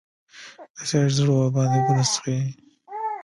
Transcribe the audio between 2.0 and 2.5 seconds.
څښي